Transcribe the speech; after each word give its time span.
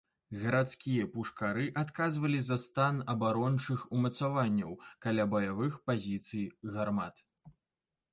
Гарадскія 0.43 1.03
пушкары 1.15 1.65
адказвалі 1.81 2.39
за 2.45 2.57
стан 2.63 2.95
абарончых 3.13 3.83
умацаванняў 3.97 4.71
каля 5.07 5.27
баявых 5.35 5.77
пазіцый 5.91 6.43
гармат. 6.79 7.23